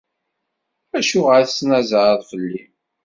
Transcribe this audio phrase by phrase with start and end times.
[0.97, 2.61] Acuɣer i tettnazaɛeḍ fell-i?